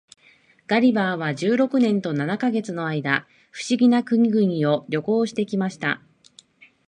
[0.65, 6.01] ガリバーは十六年と七ヵ月の間、不思議な国々を旅行して来ました。